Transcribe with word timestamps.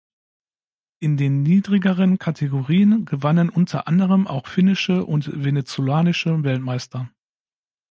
In 0.99 1.15
den 1.15 1.43
niedrigeren 1.43 2.17
Kategorien 2.17 3.05
gewannen 3.05 3.49
unter 3.49 3.87
anderem 3.87 4.25
auch 4.25 4.47
finnische 4.47 5.05
und 5.05 5.29
venezolanische 5.43 6.43
Weltmeister. 6.43 7.11